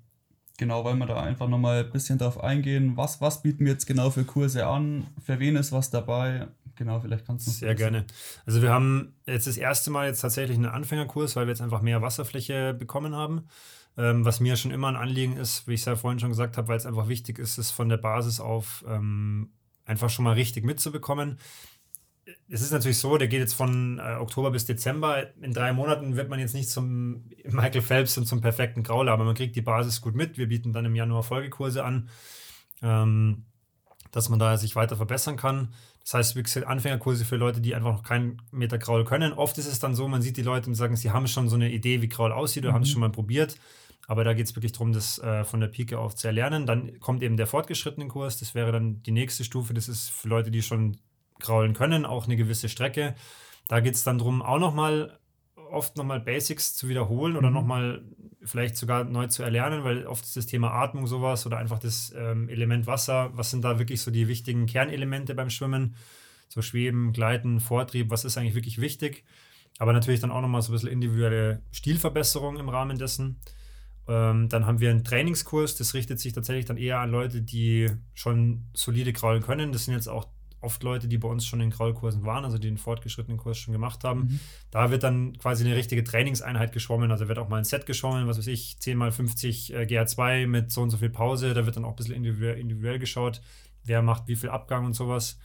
[0.57, 3.85] genau, weil wir da einfach nochmal ein bisschen drauf eingehen, was, was bieten wir jetzt
[3.85, 8.05] genau für Kurse an, für wen ist was dabei genau, vielleicht kannst du Sehr gerne.
[8.45, 11.81] Also wir haben jetzt das erste Mal jetzt tatsächlich einen Anfängerkurs, weil wir jetzt einfach
[11.81, 13.47] mehr Wasserfläche bekommen haben.
[13.95, 16.57] Ähm, was mir schon immer ein Anliegen ist, wie ich es ja vorhin schon gesagt
[16.57, 19.51] habe, weil es einfach wichtig ist, es von der Basis auf ähm,
[19.85, 21.37] einfach schon mal richtig mitzubekommen.
[22.49, 25.35] Es ist natürlich so, der geht jetzt von äh, Oktober bis Dezember.
[25.41, 29.25] In drei Monaten wird man jetzt nicht zum Michael Phelps und zum perfekten Grauler, aber
[29.25, 30.37] man kriegt die Basis gut mit.
[30.37, 32.09] Wir bieten dann im Januar Folgekurse an,
[32.81, 33.45] ähm,
[34.11, 35.73] dass man da sich weiter verbessern kann.
[36.03, 39.33] Das heißt, wie gesagt, Anfängerkurse für Leute, die einfach noch keinen Meter Kraul können.
[39.33, 41.55] Oft ist es dann so, man sieht die Leute und sagen, sie haben schon so
[41.55, 42.75] eine Idee, wie Kraul aussieht oder mhm.
[42.75, 43.55] haben es schon mal probiert.
[44.07, 46.65] Aber da geht es wirklich darum, das äh, von der Pike auf zu erlernen.
[46.65, 48.37] Dann kommt eben der fortgeschrittene Kurs.
[48.37, 49.73] Das wäre dann die nächste Stufe.
[49.73, 50.97] Das ist für Leute, die schon
[51.39, 53.15] kraulen können, auch eine gewisse Strecke.
[53.67, 55.19] Da geht es dann darum, auch nochmal
[55.73, 57.55] oft nochmal Basics zu wiederholen oder mhm.
[57.55, 58.03] nochmal
[58.43, 62.13] vielleicht sogar neu zu erlernen, weil oft ist das Thema Atmung sowas oder einfach das
[62.15, 63.31] ähm, Element Wasser.
[63.33, 65.95] Was sind da wirklich so die wichtigen Kernelemente beim Schwimmen?
[66.49, 69.23] So Schweben, Gleiten, Vortrieb, was ist eigentlich wirklich wichtig?
[69.79, 73.39] Aber natürlich dann auch nochmal so ein bisschen individuelle Stilverbesserung im Rahmen dessen.
[74.07, 77.89] Ähm, dann haben wir einen Trainingskurs, das richtet sich tatsächlich dann eher an Leute, die
[78.13, 79.71] schon solide kraulen können.
[79.71, 80.27] Das sind jetzt auch
[80.63, 83.73] oft Leute, die bei uns schon in Kraulkursen waren, also die den fortgeschrittenen Kurs schon
[83.73, 84.21] gemacht haben.
[84.21, 84.39] Mhm.
[84.71, 87.11] Da wird dann quasi eine richtige Trainingseinheit geschwommen.
[87.11, 90.47] Also wird auch mal ein Set geschwommen, was weiß ich, 10 mal 50 äh, GR2
[90.47, 91.53] mit so und so viel Pause.
[91.53, 93.41] Da wird dann auch ein bisschen individuell, individuell geschaut,
[93.83, 95.37] wer macht wie viel Abgang und sowas.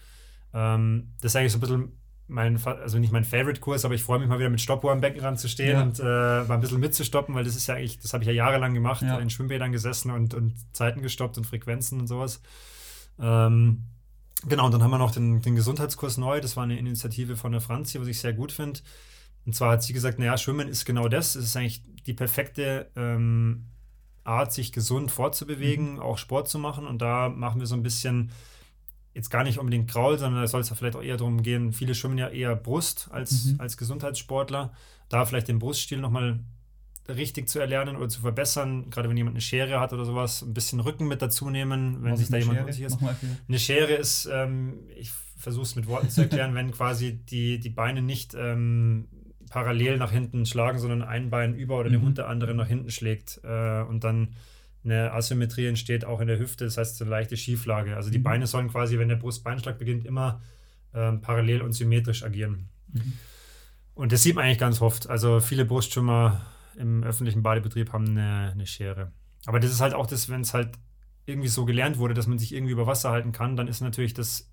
[0.55, 1.93] Ähm, das ist eigentlich so ein bisschen
[2.29, 5.41] mein, also nicht mein Favorite-Kurs, aber ich freue mich mal wieder mit Stoppuhr am Beckenrand
[5.41, 5.83] zu stehen ja.
[5.83, 8.35] und äh, mal ein bisschen mitzustoppen, weil das ist ja eigentlich, das habe ich ja
[8.35, 9.19] jahrelang gemacht, ja.
[9.19, 12.41] in Schwimmbädern gesessen und, und Zeiten gestoppt und Frequenzen und sowas.
[13.19, 13.85] Ähm,
[14.47, 16.41] Genau, und dann haben wir noch den, den Gesundheitskurs neu.
[16.41, 18.81] Das war eine Initiative von der Franzi, was ich sehr gut finde.
[19.47, 21.35] Und zwar hat sie gesagt, naja, Schwimmen ist genau das.
[21.35, 23.67] Es ist eigentlich die perfekte ähm,
[24.23, 26.01] Art, sich gesund fortzubewegen, mhm.
[26.01, 26.87] auch Sport zu machen.
[26.87, 28.31] Und da machen wir so ein bisschen,
[29.19, 31.73] jetzt gar nicht unbedingt Kraul, sondern da soll es ja vielleicht auch eher darum gehen,
[31.73, 33.61] viele schwimmen ja eher Brust als, mhm.
[33.61, 34.73] als Gesundheitssportler.
[35.09, 36.39] Da vielleicht den Bruststil nochmal
[37.09, 40.55] richtig zu erlernen oder zu verbessern, gerade wenn jemand eine Schere hat oder sowas, ein
[40.55, 42.99] bisschen Rücken mit dazu nehmen, wenn Was sich da jemand unsicher ist.
[43.49, 47.71] Eine Schere ist, ähm, ich versuche es mit Worten zu erklären, wenn quasi die, die
[47.71, 49.09] Beine nicht ähm,
[49.51, 51.95] parallel nach hinten schlagen, sondern ein Bein über oder mhm.
[51.95, 54.37] dem unter anderem nach hinten schlägt äh, und dann
[54.91, 57.97] eine Asymmetrie entsteht auch in der Hüfte, das heißt eine leichte Schieflage.
[57.97, 58.25] Also die mhm.
[58.25, 60.41] Beine sollen quasi, wenn der Brustbeinschlag beginnt, immer
[60.95, 62.69] ähm, parallel und symmetrisch agieren.
[62.93, 63.13] Mhm.
[63.95, 65.09] Und das sieht man eigentlich ganz oft.
[65.09, 66.41] Also viele Brustschwimmer
[66.77, 69.13] im öffentlichen Badebetrieb haben eine, eine Schere.
[69.47, 70.71] Aber das ist halt auch das, wenn es halt
[71.27, 74.15] irgendwie so gelernt wurde, dass man sich irgendwie über Wasser halten kann, dann ist natürlich
[74.15, 74.51] das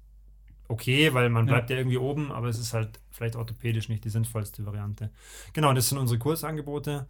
[0.67, 4.03] okay, weil man bleibt ja, ja irgendwie oben, aber es ist halt vielleicht orthopädisch nicht
[4.03, 5.11] die sinnvollste Variante.
[5.53, 7.07] Genau, das sind unsere Kursangebote.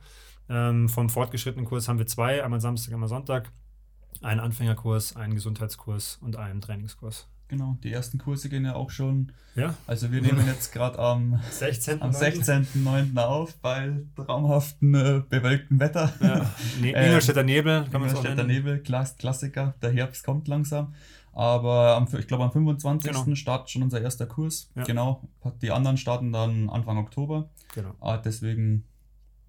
[0.50, 3.52] Ähm, vom fortgeschrittenen Kurs haben wir zwei, einmal Samstag, einmal Sonntag.
[4.22, 7.28] Einen Anfängerkurs, einen Gesundheitskurs und einen Trainingskurs.
[7.48, 9.32] Genau, die ersten Kurse gehen ja auch schon.
[9.56, 9.76] Ja.
[9.86, 12.02] Also wir nehmen jetzt gerade am 16.9.
[12.02, 13.18] Am 16.
[13.18, 16.12] auf bei traumhaften, äh, bewölktem Wetter.
[16.22, 16.50] Ja.
[16.82, 19.76] Ne äh, Ingolstädter Nebel, kann man Ingolstädter Nebel, Klass Klassiker.
[19.82, 20.96] Der Herbst kommt langsam.
[21.34, 23.12] Aber am, ich glaube am 25.
[23.12, 23.36] Genau.
[23.36, 24.72] startet schon unser erster Kurs.
[24.74, 24.84] Ja.
[24.84, 25.22] Genau.
[25.62, 27.50] Die anderen starten dann Anfang Oktober.
[27.76, 27.94] Genau.
[28.00, 28.86] Ah, deswegen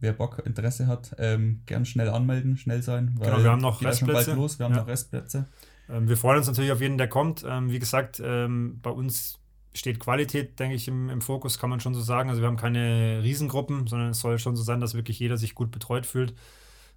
[0.00, 3.16] wer Bock, Interesse hat, ähm, gern schnell anmelden, schnell sein.
[3.20, 4.35] genau, wir haben noch Restplätze.
[4.35, 4.80] los, wir haben ja.
[4.80, 5.46] noch Restplätze.
[5.88, 7.44] Ähm, wir freuen uns natürlich auf jeden, der kommt.
[7.48, 9.38] Ähm, wie gesagt, ähm, bei uns
[9.74, 12.30] steht Qualität, denke ich, im, im, Fokus, kann man schon so sagen.
[12.30, 15.54] Also wir haben keine Riesengruppen, sondern es soll schon so sein, dass wirklich jeder sich
[15.54, 16.35] gut betreut fühlt.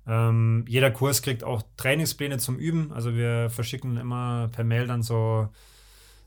[0.08, 2.92] Ähm, jeder Kurs kriegt auch Trainingspläne zum Üben.
[2.92, 5.50] Also wir verschicken immer per Mail dann so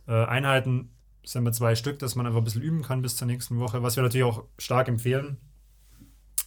[0.06, 0.90] äh, Einheiten,
[1.22, 3.58] das sind wir zwei Stück, dass man einfach ein bisschen üben kann bis zur nächsten
[3.58, 5.38] Woche, was wir natürlich auch stark empfehlen,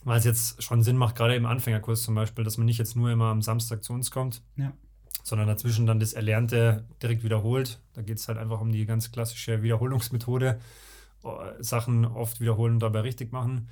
[0.05, 2.95] weil es jetzt schon Sinn macht, gerade im Anfängerkurs zum Beispiel, dass man nicht jetzt
[2.95, 4.41] nur immer am Samstag zu uns kommt.
[4.55, 4.71] Ja
[5.23, 7.79] sondern dazwischen dann das Erlernte direkt wiederholt.
[7.93, 10.59] Da geht es halt einfach um die ganz klassische Wiederholungsmethode.
[11.59, 13.67] Sachen oft wiederholen und dabei richtig machen.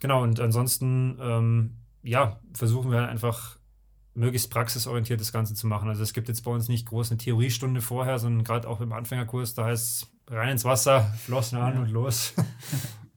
[0.00, 3.58] Genau, und ansonsten, ähm, ja, versuchen wir einfach
[4.14, 5.88] möglichst praxisorientiert das Ganze zu machen.
[5.88, 8.92] Also es gibt jetzt bei uns nicht groß eine Theoriestunde vorher, sondern gerade auch im
[8.92, 11.80] Anfängerkurs, da heißt es rein ins Wasser, Flossen an ja.
[11.80, 12.34] und los.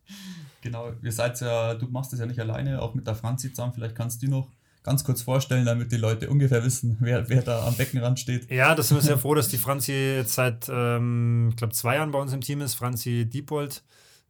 [0.61, 3.73] genau, ihr seid ja, du machst das ja nicht alleine, auch mit der Franzi zusammen,
[3.73, 4.47] vielleicht kannst du noch
[4.83, 8.49] ganz kurz vorstellen, damit die Leute ungefähr wissen, wer, wer da am Beckenrand steht.
[8.49, 11.95] Ja, das sind wir sehr froh, dass die Franzi jetzt seit, ähm, ich glaube, zwei
[11.95, 13.83] Jahren bei uns im Team ist, Franzi Diepold.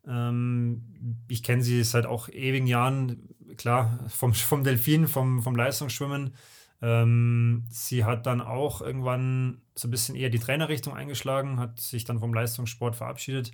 [0.08, 6.34] Ähm, ich kenne sie seit auch ewigen Jahren, klar, vom, vom Delfin, vom, vom Leistungsschwimmen.
[6.82, 12.06] Ähm, sie hat dann auch irgendwann so ein bisschen eher die Trainerrichtung eingeschlagen, hat sich
[12.06, 13.52] dann vom Leistungssport verabschiedet,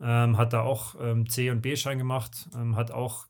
[0.00, 3.26] ähm, hat da auch ähm, C- und B-Schein gemacht, ähm, hat auch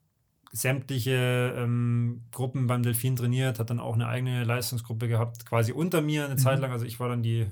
[0.52, 6.00] sämtliche ähm, Gruppen beim Delfin trainiert, hat dann auch eine eigene Leistungsgruppe gehabt, quasi unter
[6.00, 6.38] mir eine mhm.
[6.38, 6.72] Zeit lang.
[6.72, 7.46] Also ich war dann die äh,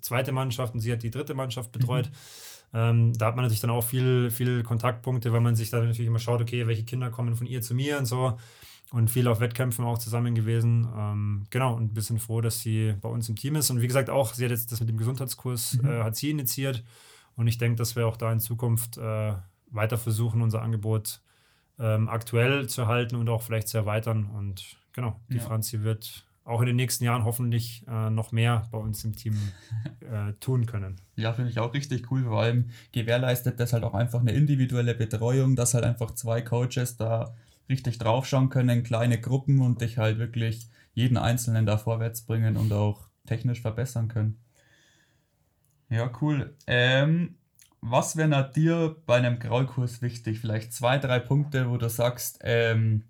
[0.00, 2.06] zweite Mannschaft und sie hat die dritte Mannschaft betreut.
[2.06, 2.10] Mhm.
[2.72, 6.18] Da hat man natürlich dann auch viel, viel Kontaktpunkte, weil man sich dann natürlich immer
[6.18, 8.36] schaut, okay, welche Kinder kommen von ihr zu mir und so.
[8.90, 10.88] Und viel auf Wettkämpfen auch zusammen gewesen.
[10.96, 13.70] Ähm, genau, und ein bisschen froh, dass sie bei uns im Team ist.
[13.70, 15.88] Und wie gesagt, auch, sie hat jetzt das mit dem Gesundheitskurs, mhm.
[15.88, 16.82] äh, hat sie initiiert.
[17.36, 19.34] Und ich denke, dass wir auch da in Zukunft äh,
[19.70, 21.20] weiter versuchen, unser Angebot
[21.78, 24.26] ähm, aktuell zu halten und auch vielleicht zu erweitern.
[24.26, 25.42] Und genau, die ja.
[25.42, 29.36] Franzi wird auch in den nächsten Jahren hoffentlich äh, noch mehr bei uns im Team
[30.00, 30.96] äh, tun können.
[31.16, 32.24] Ja, finde ich auch richtig cool.
[32.24, 36.96] Vor allem gewährleistet das halt auch einfach eine individuelle Betreuung, dass halt einfach zwei Coaches
[36.96, 37.34] da
[37.68, 42.72] richtig draufschauen können, kleine Gruppen und dich halt wirklich jeden Einzelnen da vorwärts bringen und
[42.72, 44.43] auch technisch verbessern können.
[45.90, 46.54] Ja, cool.
[46.66, 47.36] Ähm,
[47.80, 50.40] was wäre dir bei einem Graulkurs wichtig?
[50.40, 53.04] Vielleicht zwei, drei Punkte, wo du sagst, ähm,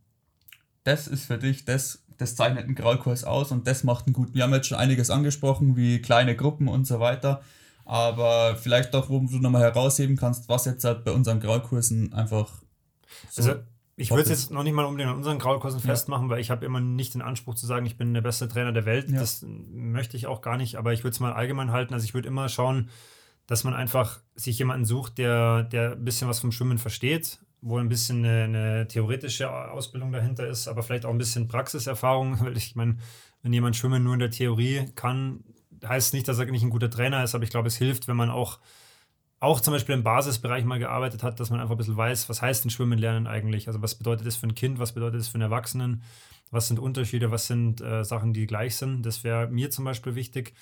[0.82, 4.34] das ist für dich, das, das zeichnet einen Graulkurs aus und das macht einen guten.
[4.34, 7.42] Wir haben jetzt schon einiges angesprochen, wie kleine Gruppen und so weiter.
[7.84, 12.62] Aber vielleicht auch, wo du nochmal herausheben kannst, was jetzt halt bei unseren Graulkursen einfach.
[13.30, 13.62] So also,
[13.96, 15.86] ich würde es jetzt noch nicht mal unbedingt an unseren Graulkursen ja.
[15.86, 18.72] festmachen, weil ich habe immer nicht den Anspruch zu sagen, ich bin der beste Trainer
[18.72, 19.08] der Welt.
[19.08, 19.20] Ja.
[19.20, 21.94] Das möchte ich auch gar nicht, aber ich würde es mal allgemein halten.
[21.94, 22.90] Also ich würde immer schauen,
[23.46, 27.78] dass man einfach sich jemanden sucht, der, der ein bisschen was vom Schwimmen versteht, wo
[27.78, 32.56] ein bisschen eine, eine, theoretische Ausbildung dahinter ist, aber vielleicht auch ein bisschen Praxiserfahrung, weil
[32.56, 32.96] ich meine,
[33.42, 35.44] wenn jemand Schwimmen nur in der Theorie kann,
[35.86, 38.16] heißt nicht, dass er nicht ein guter Trainer ist, aber ich glaube, es hilft, wenn
[38.16, 38.58] man auch,
[39.44, 42.42] auch zum Beispiel im Basisbereich mal gearbeitet hat, dass man einfach ein bisschen weiß, was
[42.42, 43.68] heißt denn Schwimmen lernen eigentlich?
[43.68, 46.02] Also was bedeutet das für ein Kind, was bedeutet das für einen Erwachsenen?
[46.50, 49.02] Was sind Unterschiede, was sind äh, Sachen, die gleich sind?
[49.02, 50.54] Das wäre mir zum Beispiel wichtig.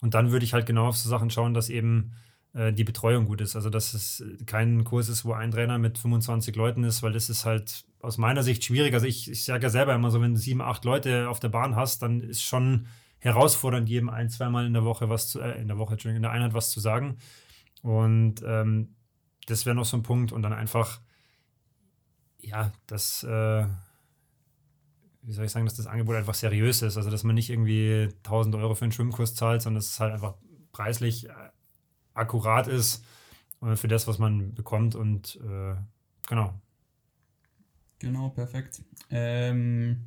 [0.00, 2.12] Und dann würde ich halt genau auf so Sachen schauen, dass eben
[2.52, 3.54] äh, die Betreuung gut ist.
[3.56, 7.30] Also, dass es kein Kurs ist, wo ein Trainer mit 25 Leuten ist, weil das
[7.30, 8.94] ist halt aus meiner Sicht schwierig.
[8.94, 11.50] Also, ich, ich sage ja selber immer so, wenn du sieben, acht Leute auf der
[11.50, 12.86] Bahn hast, dann ist schon
[13.20, 16.30] herausfordernd, jedem ein, zweimal in der Woche was zu, äh, in der Woche, in der
[16.32, 17.18] Einheit was zu sagen.
[17.82, 18.94] Und ähm,
[19.46, 20.32] das wäre noch so ein Punkt.
[20.32, 21.00] Und dann einfach,
[22.40, 23.66] ja, das, äh,
[25.22, 26.96] wie soll ich sagen, dass das Angebot einfach seriös ist.
[26.96, 30.12] Also, dass man nicht irgendwie 1000 Euro für einen Schwimmkurs zahlt, sondern dass es halt
[30.12, 30.34] einfach
[30.72, 31.32] preislich äh,
[32.14, 33.04] akkurat ist
[33.62, 34.94] äh, für das, was man bekommt.
[34.94, 35.74] Und äh,
[36.28, 36.54] genau.
[37.98, 38.82] Genau, perfekt.
[39.10, 40.06] Ähm,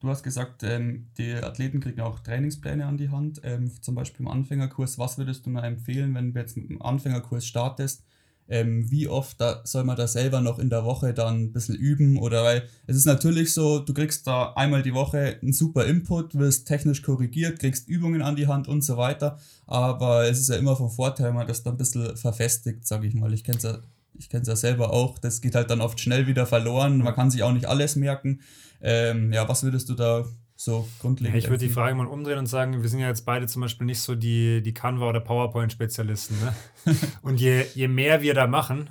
[0.00, 4.26] du hast gesagt, ähm, die Athleten kriegen auch Trainingspläne an die Hand, ähm, zum Beispiel
[4.26, 4.98] im Anfängerkurs.
[4.98, 8.04] Was würdest du mir empfehlen, wenn du jetzt mit dem Anfängerkurs startest?
[8.50, 11.76] ähm, wie oft da soll man da selber noch in der Woche dann ein bisschen
[11.76, 15.86] üben oder weil es ist natürlich so, du kriegst da einmal die Woche einen super
[15.86, 20.48] Input, wirst technisch korrigiert, kriegst Übungen an die Hand und so weiter, aber es ist
[20.48, 23.32] ja immer von Vorteil, wenn man das dann ein bisschen verfestigt, sage ich mal.
[23.32, 23.78] Ich kenne es ja,
[24.20, 27.30] ich kenne ja selber auch, das geht halt dann oft schnell wieder verloren, man kann
[27.30, 28.42] sich auch nicht alles merken.
[28.82, 30.24] Ähm, ja, was würdest du da
[30.56, 31.34] so grundlegend.
[31.34, 33.62] Ja, ich würde die Frage mal umdrehen und sagen, wir sind ja jetzt beide zum
[33.62, 36.36] Beispiel nicht so die, die Canva- oder PowerPoint-Spezialisten.
[36.38, 36.96] Ne?
[37.22, 38.90] und je, je mehr wir da machen,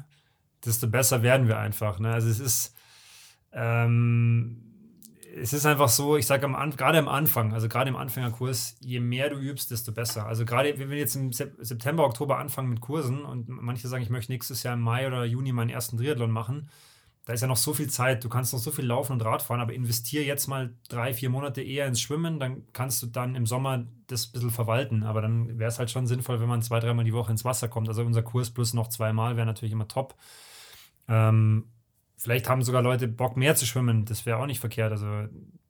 [0.66, 2.00] desto besser werden wir einfach.
[2.00, 2.12] Ne?
[2.12, 2.76] Also es ist,
[3.54, 4.69] ähm,
[5.42, 9.30] es ist einfach so, ich sage gerade am Anfang, also gerade im Anfängerkurs, je mehr
[9.30, 10.26] du übst, desto besser.
[10.26, 14.10] Also gerade, wenn wir jetzt im September, Oktober anfangen mit Kursen und manche sagen, ich
[14.10, 16.70] möchte nächstes Jahr im Mai oder Juni meinen ersten Triathlon machen,
[17.26, 19.62] da ist ja noch so viel Zeit, du kannst noch so viel laufen und Radfahren,
[19.62, 23.46] aber investiere jetzt mal drei, vier Monate eher ins Schwimmen, dann kannst du dann im
[23.46, 25.04] Sommer das ein bisschen verwalten.
[25.04, 27.68] Aber dann wäre es halt schon sinnvoll, wenn man zwei, dreimal die Woche ins Wasser
[27.68, 27.88] kommt.
[27.88, 30.16] Also unser Kurs plus noch zweimal wäre natürlich immer top.
[31.08, 31.66] Ähm,
[32.20, 34.92] vielleicht haben sogar Leute Bock mehr zu schwimmen, das wäre auch nicht verkehrt.
[34.92, 35.26] Also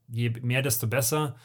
[0.09, 1.35] je mehr, desto besser.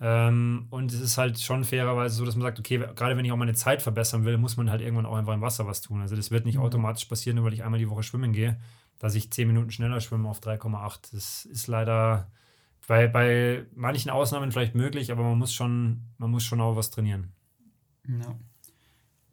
[0.00, 3.32] Ähm, und es ist halt schon fairerweise so, dass man sagt, okay, gerade wenn ich
[3.32, 6.02] auch meine Zeit verbessern will, muss man halt irgendwann auch einfach im Wasser was tun.
[6.02, 6.64] Also das wird nicht mhm.
[6.64, 8.58] automatisch passieren, nur weil ich einmal die Woche schwimmen gehe
[8.98, 11.12] dass ich 10 Minuten schneller schwimme auf 3,8.
[11.12, 12.30] Das ist leider
[12.86, 16.90] bei, bei manchen Ausnahmen vielleicht möglich, aber man muss schon, man muss schon auch was
[16.90, 17.32] trainieren.
[18.06, 18.36] Ja.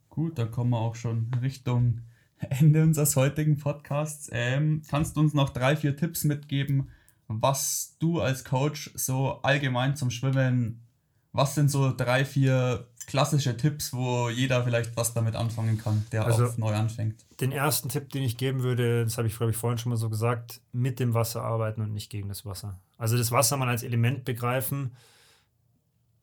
[0.09, 2.01] Gut, dann kommen wir auch schon Richtung
[2.49, 4.29] Ende unseres heutigen Podcasts.
[4.31, 6.89] Ähm, kannst du uns noch drei, vier Tipps mitgeben,
[7.27, 10.81] was du als Coach so allgemein zum Schwimmen,
[11.31, 16.25] was sind so drei, vier klassische Tipps, wo jeder vielleicht was damit anfangen kann, der
[16.25, 17.25] also auch neu anfängt.
[17.39, 19.97] Den ersten Tipp, den ich geben würde, das habe ich, glaube ich, vorhin schon mal
[19.97, 22.79] so gesagt, mit dem Wasser arbeiten und nicht gegen das Wasser.
[22.97, 24.91] Also das Wasser mal als Element begreifen,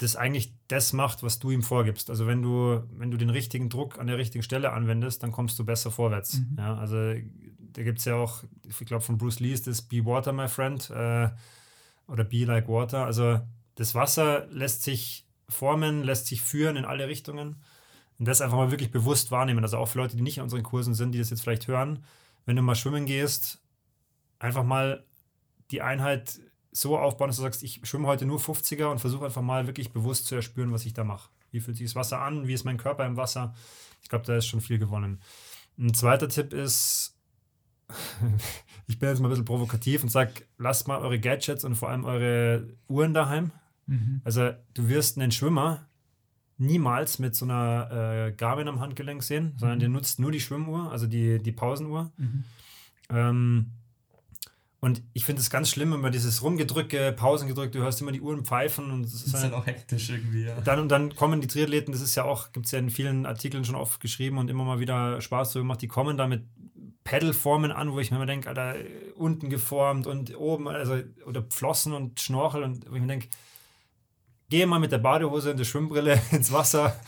[0.03, 2.11] das eigentlich das macht, was du ihm vorgibst.
[2.11, 5.59] Also wenn du, wenn du den richtigen Druck an der richtigen Stelle anwendest, dann kommst
[5.59, 6.39] du besser vorwärts.
[6.39, 6.57] Mhm.
[6.59, 10.05] Ja, also da gibt es ja auch, ich glaube von Bruce Lee ist das Be
[10.05, 11.31] Water, my friend, äh,
[12.09, 13.05] oder Be like Water.
[13.05, 13.41] Also
[13.77, 17.63] das Wasser lässt sich formen, lässt sich führen in alle Richtungen.
[18.19, 19.65] Und das einfach mal wirklich bewusst wahrnehmen.
[19.65, 22.05] Also auch für Leute, die nicht in unseren Kursen sind, die das jetzt vielleicht hören,
[22.45, 23.63] wenn du mal schwimmen gehst,
[24.39, 25.05] einfach mal
[25.71, 26.41] die Einheit
[26.73, 29.93] so aufbauen, dass du sagst, ich schwimme heute nur 50er und versuche einfach mal wirklich
[29.93, 31.31] bewusst zu erspüren, was ich da mache.
[31.51, 32.49] Wie fühlt sich das Wasser an?
[32.49, 33.55] Wie ist mein Körper im Wasser?
[34.03, 35.21] Ich glaube, da ist schon viel gewonnen.
[35.79, 37.19] Ein zweiter Tipp ist,
[38.87, 41.91] ich bin jetzt mal ein bisschen provokativ und sage, lasst mal eure Gadgets und vor
[41.91, 43.53] allem eure Uhren daheim.
[43.87, 44.23] Mhm.
[44.25, 45.87] Also du wirst einen Schwimmer
[46.57, 49.81] niemals mit so einer äh, Garmin am Handgelenk sehen, sondern mhm.
[49.81, 52.13] der nutzt nur die Schwimmuhr, also die, die Pausenuhr.
[52.17, 52.45] Mhm.
[53.11, 53.71] Ähm,
[54.85, 58.45] und ich finde es ganz schlimm, immer dieses Rumgedrücke, Pausengedrücke, du hörst immer die Uhren
[58.45, 60.61] pfeifen und das ist, halt auch hektisch irgendwie, ja.
[60.61, 63.25] Dann, und dann kommen die Triathleten, das ist ja auch, gibt es ja in vielen
[63.25, 66.43] Artikeln schon oft geschrieben und immer mal wieder Spaß so gemacht, die kommen da mit
[67.05, 68.75] Pedalformen an, wo ich mir immer denke, Alter,
[69.15, 73.29] unten geformt und oben, also, oder Flossen und Schnorchel und wo ich mir denke,
[74.49, 76.99] gehe mal mit der Badehose und der Schwimmbrille ins Wasser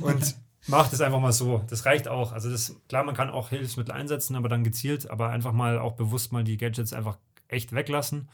[0.00, 0.36] und
[0.66, 1.64] mach das einfach mal so.
[1.68, 2.32] Das reicht auch.
[2.32, 5.92] Also das, klar, man kann auch Hilfsmittel einsetzen, aber dann gezielt, aber einfach mal auch
[5.94, 8.28] bewusst mal die Gadgets einfach echt weglassen.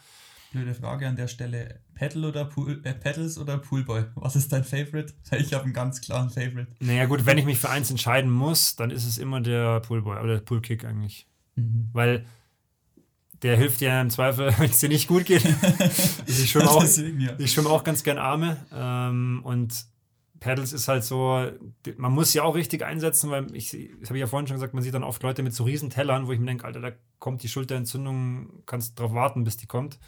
[0.52, 1.80] Blöde Frage an der Stelle.
[1.94, 4.04] Pedal oder Pool, äh, Pedals oder Poolboy?
[4.16, 5.14] Was ist dein Favorite?
[5.38, 6.66] Ich habe einen ganz klaren Favorite.
[6.80, 10.18] Naja gut, wenn ich mich für eins entscheiden muss, dann ist es immer der Poolboy
[10.18, 11.28] oder der Poolkick eigentlich.
[11.54, 11.90] Mhm.
[11.92, 12.24] Weil
[13.42, 15.44] der hilft dir im Zweifel, wenn es dir nicht gut geht.
[16.26, 17.46] ich schwimme auch, ja.
[17.46, 18.56] schwimm auch ganz gern Arme.
[18.72, 19.72] Ähm, und
[20.40, 21.46] Pedals ist halt so,
[21.96, 24.72] man muss sie auch richtig einsetzen, weil ich, das habe ich ja vorhin schon gesagt,
[24.72, 26.92] man sieht dann oft Leute mit so riesen Tellern, wo ich mir denke, Alter, da
[27.18, 29.98] kommt die Schulterentzündung, kannst drauf warten, bis die kommt.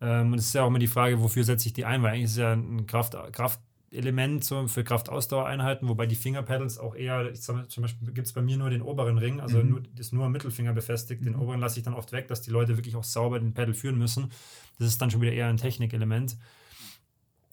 [0.00, 2.12] Ähm, und es ist ja auch immer die Frage, wofür setze ich die ein, weil
[2.12, 3.60] eigentlich ist es ja ein Kraft, Kraft
[3.92, 8.32] Element so für Kraftausdauereinheiten, wobei die Fingerpedals auch eher, ich sag, zum Beispiel gibt es
[8.32, 9.70] bei mir nur den oberen Ring, also mhm.
[9.70, 11.24] nur, ist nur am Mittelfinger befestigt.
[11.24, 11.42] Den mhm.
[11.42, 13.98] oberen lasse ich dann oft weg, dass die Leute wirklich auch sauber den Pedal führen
[13.98, 14.30] müssen.
[14.78, 16.36] Das ist dann schon wieder eher ein Technikelement.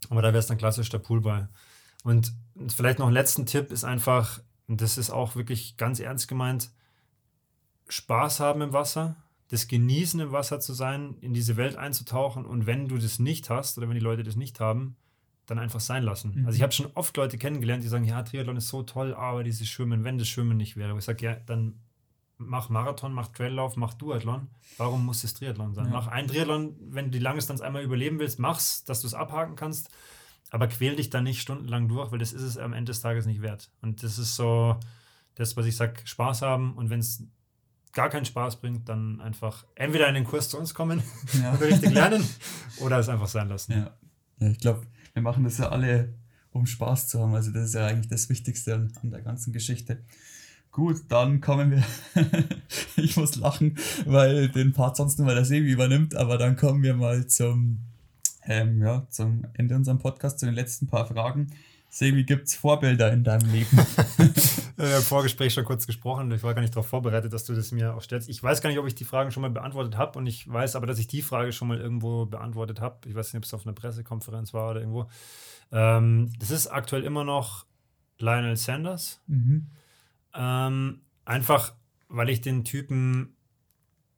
[0.10, 1.50] Aber da wäre es dann klassisch der Poolball.
[2.04, 2.34] Und
[2.68, 6.72] vielleicht noch ein letzten Tipp ist einfach, und das ist auch wirklich ganz ernst gemeint,
[7.88, 9.16] Spaß haben im Wasser,
[9.50, 13.50] das Genießen im Wasser zu sein, in diese Welt einzutauchen und wenn du das nicht
[13.50, 14.96] hast oder wenn die Leute das nicht haben,
[15.46, 16.34] dann einfach sein lassen.
[16.36, 16.46] Mhm.
[16.46, 19.44] Also ich habe schon oft Leute kennengelernt, die sagen, ja, Triathlon ist so toll, aber
[19.44, 20.92] dieses Schwimmen, wenn das Schwimmen nicht wäre.
[20.92, 21.80] Aber ich sage, ja, dann
[22.38, 24.48] mach Marathon, mach Traillauf, mach Duathlon.
[24.78, 25.86] Warum muss es Triathlon sein?
[25.86, 25.92] Ja.
[25.92, 29.56] Mach ein Triathlon, wenn du die Langdistanz einmal überleben willst, mach's, dass du es abhaken
[29.56, 29.90] kannst.
[30.54, 33.26] Aber quäl dich da nicht stundenlang durch, weil das ist es am Ende des Tages
[33.26, 33.72] nicht wert.
[33.82, 34.80] Und das ist so
[35.34, 36.76] das, was ich sage, Spaß haben.
[36.76, 37.24] Und wenn es
[37.92, 41.02] gar keinen Spaß bringt, dann einfach entweder in den Kurs zu uns kommen
[41.42, 41.52] ja.
[41.54, 42.24] und richtig lernen
[42.82, 43.72] oder es einfach sein lassen.
[43.72, 43.98] Ja,
[44.42, 46.14] ja ich glaube, wir machen das ja alle,
[46.52, 47.34] um Spaß zu haben.
[47.34, 50.04] Also das ist ja eigentlich das Wichtigste an, an der ganzen Geschichte.
[50.70, 51.84] Gut, dann kommen wir.
[53.04, 56.84] ich muss lachen, weil den Part sonst nur mal der Sebi übernimmt, aber dann kommen
[56.84, 57.80] wir mal zum,
[58.48, 61.52] ähm, ja, zum Ende unserem Podcast, zu den letzten paar Fragen.
[61.94, 63.78] Sebi, gibt es Vorbilder in deinem Leben?
[64.78, 66.32] Im Vorgespräch schon kurz gesprochen.
[66.32, 68.30] Ich war gar nicht darauf vorbereitet, dass du das mir auch stellst.
[68.30, 70.76] Ich weiß gar nicht, ob ich die Fragen schon mal beantwortet habe und ich weiß
[70.76, 73.08] aber, dass ich die Frage schon mal irgendwo beantwortet habe.
[73.08, 75.08] Ich weiß nicht, ob es auf einer Pressekonferenz war oder irgendwo.
[75.72, 77.68] Ähm, das ist aktuell immer noch
[78.18, 79.22] Lionel Sanders.
[79.28, 79.68] Mhm.
[80.34, 81.74] Ähm, einfach,
[82.08, 83.36] weil ich den Typen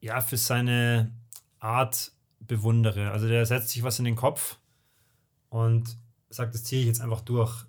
[0.00, 1.12] ja für seine
[1.58, 2.12] Art
[2.46, 3.10] bewundere.
[3.10, 4.58] Also der setzt sich was in den Kopf
[5.48, 5.96] und
[6.28, 7.64] sagt, das ziehe ich jetzt einfach durch.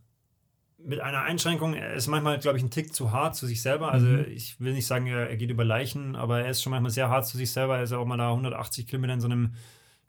[0.78, 3.92] Mit einer Einschränkung, er ist manchmal, glaube ich, ein Tick zu hart zu sich selber.
[3.92, 4.26] Also mhm.
[4.30, 7.26] ich will nicht sagen, er, geht über Leichen, aber er ist schon manchmal sehr hart
[7.26, 7.78] zu sich selber.
[7.78, 9.54] Er ist ja auch mal da 180 Kilometer in so einem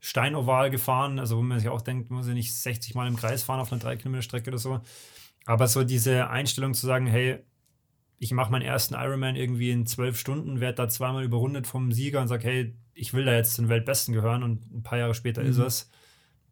[0.00, 3.42] Steinoval gefahren, also wo man sich auch denkt, muss er nicht 60 Mal im Kreis
[3.42, 4.81] fahren auf einer 3 Kilometer Strecke oder so.
[5.46, 7.38] Aber so diese Einstellung zu sagen, hey,
[8.18, 12.20] ich mache meinen ersten Ironman irgendwie in zwölf Stunden, werde da zweimal überrundet vom Sieger
[12.20, 15.42] und sage, hey, ich will da jetzt den Weltbesten gehören und ein paar Jahre später
[15.42, 15.50] mhm.
[15.50, 15.90] ist es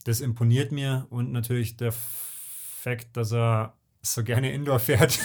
[0.06, 5.18] das imponiert mir und natürlich der Fakt, dass er so gerne Indoor fährt,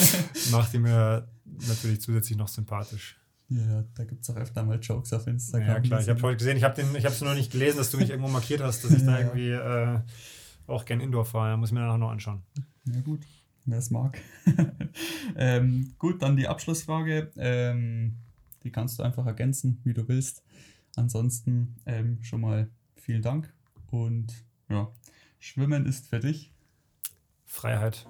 [0.50, 1.28] macht ihn mir
[1.68, 3.16] natürlich zusätzlich noch sympathisch.
[3.48, 5.68] Ja, da gibt es auch öfter mal Jokes auf Instagram.
[5.68, 6.00] Ja, klar.
[6.00, 8.60] Ich habe heute gesehen, ich habe es noch nicht gelesen, dass du mich irgendwo markiert
[8.60, 9.06] hast, dass ich ja.
[9.06, 10.00] da irgendwie äh,
[10.66, 11.56] auch gerne Indoor fahre.
[11.56, 12.42] Muss ich mir nachher noch anschauen.
[12.92, 13.20] Ja, gut.
[13.66, 14.18] Wer es mag.
[15.36, 17.30] ähm, gut, dann die Abschlussfrage.
[17.36, 18.16] Ähm,
[18.64, 20.42] die kannst du einfach ergänzen, wie du willst.
[20.96, 23.52] Ansonsten ähm, schon mal vielen Dank
[23.90, 24.90] und ja,
[25.38, 26.52] Schwimmen ist für dich
[27.44, 28.06] Freiheit.